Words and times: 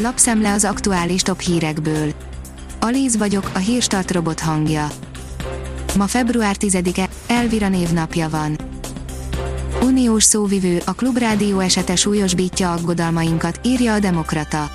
Lapszemle 0.00 0.52
az 0.52 0.64
aktuális 0.64 1.22
top 1.22 1.40
hírekből. 1.40 2.12
Alíz 2.80 3.16
vagyok, 3.16 3.50
a 3.54 3.58
hírstart 3.58 4.10
robot 4.10 4.40
hangja. 4.40 4.88
Ma 5.96 6.06
február 6.06 6.56
10-e, 6.58 7.08
Elvira 7.26 7.68
névnapja 7.68 8.28
van. 8.28 8.56
Uniós 9.82 10.22
szóvivő, 10.22 10.80
a 10.84 10.92
Klubrádió 10.92 11.58
esete 11.58 11.96
súlyosbítja 11.96 12.72
aggodalmainkat, 12.72 13.60
írja 13.64 13.92
a 13.92 13.98
Demokrata. 13.98 14.70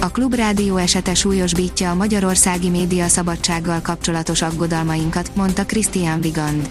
A 0.00 0.08
Klubrádió 0.08 0.76
esete 0.76 1.14
súlyosbítja 1.14 1.90
a 1.90 1.94
magyarországi 1.94 2.68
média 2.68 3.08
szabadsággal 3.08 3.80
kapcsolatos 3.80 4.42
aggodalmainkat, 4.42 5.30
mondta 5.34 5.64
Christian 5.64 6.20
Vigand. 6.20 6.68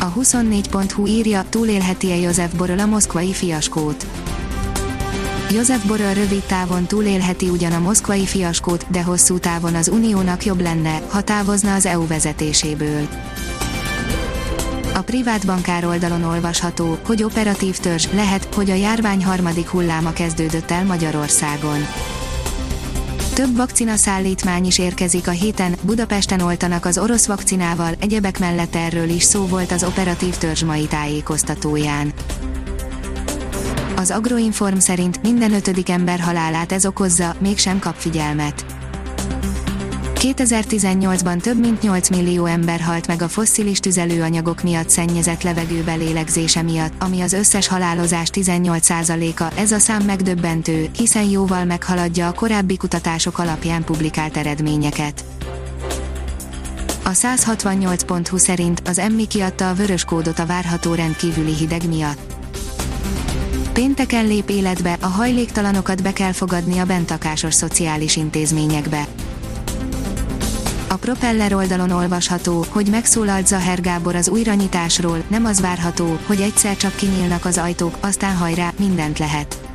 A 0.00 0.12
24.hu 0.12 1.06
írja, 1.06 1.44
túlélheti-e 1.48 2.16
József 2.16 2.54
Boröl 2.54 2.78
a 2.78 2.86
moszkvai 2.86 3.32
fiaskót. 3.32 4.06
József 5.50 5.84
Boröl 5.86 6.14
rövid 6.14 6.42
távon 6.42 6.86
túlélheti 6.86 7.48
ugyan 7.48 7.72
a 7.72 7.78
moszkvai 7.78 8.26
fiaskót, 8.26 8.86
de 8.90 9.02
hosszú 9.02 9.38
távon 9.38 9.74
az 9.74 9.88
uniónak 9.88 10.44
jobb 10.44 10.60
lenne, 10.60 11.00
ha 11.08 11.20
távozna 11.20 11.74
az 11.74 11.86
EU 11.86 12.06
vezetéséből. 12.06 13.08
A 14.94 15.00
privát 15.00 15.46
bankár 15.46 15.84
oldalon 15.86 16.22
olvasható, 16.22 16.98
hogy 17.06 17.22
operatív 17.22 17.78
törzs 17.78 18.06
lehet, 18.12 18.54
hogy 18.54 18.70
a 18.70 18.74
járvány 18.74 19.24
harmadik 19.24 19.68
hulláma 19.68 20.12
kezdődött 20.12 20.70
el 20.70 20.84
Magyarországon. 20.84 21.78
Több 23.34 23.56
vakcina 23.56 23.96
szállítmány 23.96 24.64
is 24.64 24.78
érkezik 24.78 25.28
a 25.28 25.30
héten, 25.30 25.74
Budapesten 25.82 26.40
oltanak 26.40 26.84
az 26.84 26.98
orosz 26.98 27.26
vakcinával, 27.26 27.94
egyebek 28.00 28.38
mellett 28.38 28.74
erről 28.74 29.08
is 29.08 29.22
szó 29.22 29.46
volt 29.46 29.72
az 29.72 29.84
operatív 29.84 30.36
törzs 30.36 30.62
mai 30.62 30.86
tájékoztatóján. 30.86 32.12
Az 33.96 34.10
Agroinform 34.10 34.78
szerint 34.78 35.22
minden 35.22 35.52
ötödik 35.52 35.88
ember 35.88 36.20
halálát 36.20 36.72
ez 36.72 36.86
okozza, 36.86 37.34
mégsem 37.38 37.78
kap 37.78 37.94
figyelmet. 37.94 38.64
2018-ban 40.14 41.40
több 41.40 41.58
mint 41.58 41.82
8 41.82 42.10
millió 42.10 42.44
ember 42.44 42.80
halt 42.80 43.06
meg 43.06 43.22
a 43.22 43.28
fosszilis 43.28 43.80
tüzelőanyagok 43.80 44.62
miatt 44.62 44.88
szennyezett 44.88 45.42
levegő 45.42 45.82
belélegzése 45.82 46.62
miatt, 46.62 46.92
ami 46.98 47.20
az 47.20 47.32
összes 47.32 47.68
halálozás 47.68 48.28
18%-a. 48.32 49.60
Ez 49.60 49.72
a 49.72 49.78
szám 49.78 50.02
megdöbbentő, 50.02 50.88
hiszen 50.96 51.24
jóval 51.24 51.64
meghaladja 51.64 52.28
a 52.28 52.32
korábbi 52.32 52.76
kutatások 52.76 53.38
alapján 53.38 53.84
publikált 53.84 54.36
eredményeket. 54.36 55.24
A 57.04 57.10
168.hu 57.10 58.36
szerint 58.36 58.82
az 58.88 58.98
Emmi 58.98 59.26
kiadta 59.26 59.68
a 59.68 59.74
vörös 59.74 60.04
kódot 60.04 60.38
a 60.38 60.46
várható 60.46 60.94
rendkívüli 60.94 61.54
hideg 61.54 61.88
miatt. 61.88 62.33
Pénteken 63.74 64.26
lép 64.26 64.48
életbe, 64.48 64.96
a 65.00 65.06
hajléktalanokat 65.06 66.02
be 66.02 66.12
kell 66.12 66.32
fogadni 66.32 66.78
a 66.78 66.84
bentakásos 66.84 67.54
szociális 67.54 68.16
intézményekbe. 68.16 69.06
A 70.88 70.94
Propeller 70.94 71.54
oldalon 71.54 71.90
olvasható, 71.90 72.64
hogy 72.68 72.86
megszólalt 72.90 73.46
Zaher 73.46 73.80
Gábor 73.80 74.14
az 74.14 74.28
újranyitásról, 74.28 75.22
nem 75.28 75.44
az 75.44 75.60
várható, 75.60 76.18
hogy 76.26 76.40
egyszer 76.40 76.76
csak 76.76 76.96
kinyílnak 76.96 77.44
az 77.44 77.58
ajtók, 77.58 77.96
aztán 78.00 78.36
hajrá, 78.36 78.72
mindent 78.78 79.18
lehet. 79.18 79.73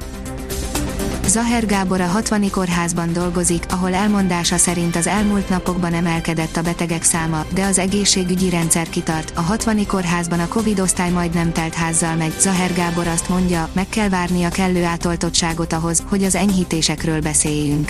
Zaher 1.30 1.66
Gábor 1.66 2.02
a 2.02 2.06
60 2.08 2.50
kórházban 2.50 3.14
dolgozik, 3.14 3.64
ahol 3.70 3.94
elmondása 3.94 4.58
szerint 4.58 4.96
az 4.96 5.08
elmúlt 5.08 5.50
napokban 5.50 5.94
emelkedett 5.94 6.58
a 6.58 6.62
betegek 6.62 7.04
száma, 7.04 7.46
de 7.54 7.66
az 7.66 7.78
egészségügyi 7.78 8.50
rendszer 8.50 8.90
kitart. 8.90 9.32
A 9.36 9.42
60 9.42 9.86
kórházban 9.88 10.40
a 10.40 10.48
Covid 10.48 10.80
osztály 10.80 11.10
majdnem 11.10 11.52
telt 11.52 11.74
házzal 11.74 12.16
megy. 12.16 12.34
Zaher 12.40 12.74
Gábor 12.74 13.08
azt 13.08 13.30
mondja, 13.30 13.70
meg 13.74 13.90
kell 13.90 14.10
várni 14.10 14.44
a 14.44 14.50
kellő 14.50 14.84
átoltottságot 14.84 15.74
ahhoz, 15.74 16.04
hogy 16.10 16.24
az 16.24 16.36
enyhítésekről 16.36 17.22
beszéljünk. 17.22 17.90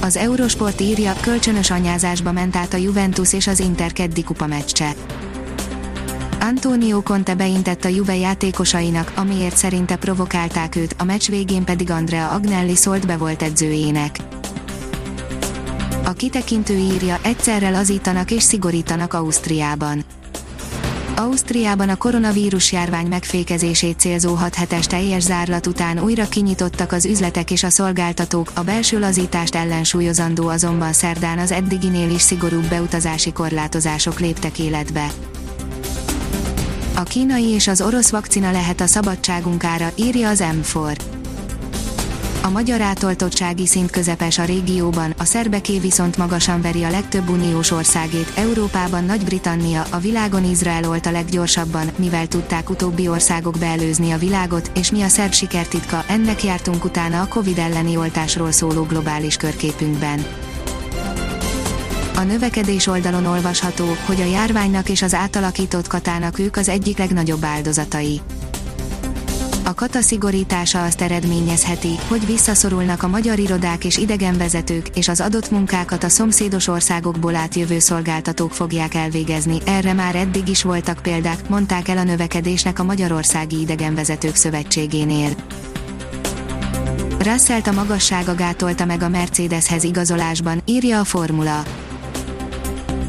Az 0.00 0.16
Eurosport 0.16 0.80
írja, 0.80 1.12
kölcsönös 1.20 1.70
anyázásba 1.70 2.32
ment 2.32 2.56
át 2.56 2.74
a 2.74 2.76
Juventus 2.76 3.32
és 3.32 3.46
az 3.46 3.60
Inter 3.60 3.92
keddi 3.92 4.22
kupa 4.22 4.46
meccse. 4.46 4.94
Antonio 6.48 7.02
Conte 7.02 7.34
beintett 7.34 7.84
a 7.84 7.88
Juve 7.88 8.16
játékosainak, 8.16 9.12
amiért 9.16 9.56
szerinte 9.56 9.96
provokálták 9.96 10.76
őt, 10.76 10.94
a 10.98 11.04
meccs 11.04 11.28
végén 11.28 11.64
pedig 11.64 11.90
Andrea 11.90 12.30
Agnelli 12.30 12.76
szólt 12.76 13.06
be 13.06 13.16
volt 13.16 13.42
edzőjének. 13.42 14.18
A 16.04 16.12
kitekintő 16.12 16.76
írja, 16.76 17.18
egyszerre 17.22 17.70
lazítanak 17.70 18.30
és 18.30 18.42
szigorítanak 18.42 19.12
Ausztriában. 19.12 20.04
Ausztriában 21.16 21.88
a 21.88 21.96
koronavírus 21.96 22.72
járvány 22.72 23.06
megfékezését 23.06 23.98
célzó 23.98 24.34
6 24.34 24.54
hetes 24.54 24.86
teljes 24.86 25.22
zárlat 25.22 25.66
után 25.66 25.98
újra 25.98 26.28
kinyitottak 26.28 26.92
az 26.92 27.04
üzletek 27.04 27.50
és 27.50 27.62
a 27.62 27.70
szolgáltatók, 27.70 28.50
a 28.54 28.62
belső 28.62 28.98
lazítást 28.98 29.54
ellensúlyozandó 29.54 30.48
azonban 30.48 30.92
szerdán 30.92 31.38
az 31.38 31.52
eddiginél 31.52 32.10
is 32.10 32.22
szigorúbb 32.22 32.68
beutazási 32.68 33.32
korlátozások 33.32 34.20
léptek 34.20 34.58
életbe. 34.58 35.06
A 36.96 37.02
kínai 37.02 37.44
és 37.48 37.68
az 37.68 37.80
orosz 37.80 38.10
vakcina 38.10 38.50
lehet 38.50 38.80
a 38.80 38.86
szabadságunk 38.86 39.64
ára, 39.64 39.92
írja 39.96 40.28
az 40.28 40.44
M4. 40.62 40.98
A 42.42 42.50
magyar 42.50 42.80
átoltottsági 42.80 43.66
szint 43.66 43.90
közepes 43.90 44.38
a 44.38 44.44
régióban, 44.44 45.14
a 45.18 45.24
szerbeké 45.24 45.78
viszont 45.78 46.16
magasan 46.16 46.60
veri 46.60 46.82
a 46.82 46.90
legtöbb 46.90 47.28
uniós 47.28 47.70
országét, 47.70 48.32
Európában 48.34 49.04
Nagy-Britannia, 49.04 49.84
a 49.90 49.98
világon 49.98 50.44
Izrael 50.44 50.88
olt 50.88 51.06
a 51.06 51.10
leggyorsabban, 51.10 51.90
mivel 51.96 52.26
tudták 52.26 52.70
utóbbi 52.70 53.08
országok 53.08 53.58
beelőzni 53.58 54.10
a 54.10 54.18
világot, 54.18 54.70
és 54.74 54.90
mi 54.90 55.02
a 55.02 55.08
szerb 55.08 55.32
sikertitka, 55.32 56.04
ennek 56.08 56.44
jártunk 56.44 56.84
utána 56.84 57.20
a 57.20 57.28
Covid 57.28 57.58
elleni 57.58 57.96
oltásról 57.96 58.52
szóló 58.52 58.82
globális 58.82 59.36
körképünkben. 59.36 60.24
A 62.16 62.22
növekedés 62.22 62.86
oldalon 62.86 63.26
olvasható, 63.26 63.84
hogy 64.06 64.20
a 64.20 64.24
járványnak 64.24 64.88
és 64.88 65.02
az 65.02 65.14
átalakított 65.14 65.86
katának 65.86 66.38
ők 66.38 66.56
az 66.56 66.68
egyik 66.68 66.98
legnagyobb 66.98 67.44
áldozatai. 67.44 68.20
A 69.66 69.74
kata 69.74 70.00
szigorítása 70.00 70.84
azt 70.84 71.00
eredményezheti, 71.00 71.98
hogy 72.08 72.26
visszaszorulnak 72.26 73.02
a 73.02 73.08
magyar 73.08 73.38
irodák 73.38 73.84
és 73.84 73.96
idegenvezetők, 73.96 74.88
és 74.94 75.08
az 75.08 75.20
adott 75.20 75.50
munkákat 75.50 76.04
a 76.04 76.08
szomszédos 76.08 76.66
országokból 76.66 77.34
átjövő 77.34 77.78
szolgáltatók 77.78 78.52
fogják 78.52 78.94
elvégezni. 78.94 79.58
Erre 79.66 79.92
már 79.92 80.16
eddig 80.16 80.48
is 80.48 80.62
voltak 80.62 80.98
példák, 81.02 81.48
mondták 81.48 81.88
el 81.88 81.98
a 81.98 82.04
növekedésnek 82.04 82.78
a 82.78 82.84
Magyarországi 82.84 83.60
Idegenvezetők 83.60 84.34
Szövetségénél. 84.34 85.30
Russellt 87.18 87.66
a 87.66 87.72
magassága 87.72 88.34
gátolta 88.34 88.84
meg 88.84 89.02
a 89.02 89.08
Mercedeshez 89.08 89.84
igazolásban, 89.84 90.62
írja 90.64 91.00
a 91.00 91.04
Formula. 91.04 91.62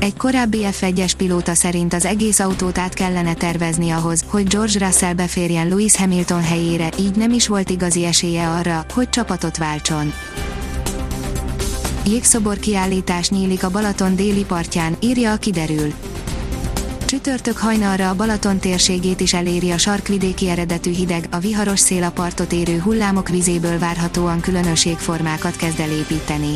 Egy 0.06 0.18
korábbi 0.18 0.60
F1-es 0.62 1.12
pilóta 1.18 1.54
szerint 1.54 1.94
az 1.94 2.06
egész 2.06 2.40
autót 2.40 2.78
át 2.78 2.94
kellene 2.94 3.34
tervezni 3.34 3.90
ahhoz, 3.90 4.24
hogy 4.28 4.48
George 4.48 4.86
Russell 4.86 5.14
beférjen 5.14 5.68
Lewis 5.68 5.96
Hamilton 5.96 6.42
helyére, 6.42 6.90
így 7.00 7.16
nem 7.16 7.32
is 7.32 7.48
volt 7.48 7.70
igazi 7.70 8.06
esélye 8.06 8.50
arra, 8.50 8.86
hogy 8.94 9.10
csapatot 9.10 9.58
váltson. 9.58 10.14
Jégszobor 12.06 12.60
kiállítás 12.60 13.30
nyílik 13.30 13.64
a 13.64 13.70
Balaton 13.70 14.16
déli 14.16 14.44
partján, 14.44 14.96
írja 15.00 15.32
a 15.32 15.38
kiderül. 15.38 15.94
Csütörtök 17.06 17.58
hajnalra 17.58 18.10
a 18.10 18.16
Balaton 18.16 18.60
térségét 18.60 19.20
is 19.20 19.34
eléri 19.34 19.72
a 19.72 19.78
sarkvidéki 19.78 20.50
eredetű 20.50 20.92
hideg, 20.92 21.28
a 21.32 21.38
viharos 21.38 21.80
szél 21.80 22.04
a 22.04 22.12
partot 22.12 22.54
érő 22.54 22.80
hullámok 22.80 23.30
vizéből 23.30 23.80
várhatóan 23.80 24.40
különösségformákat 24.40 25.56
kezd 25.56 25.80
elépíteni. 25.80 26.56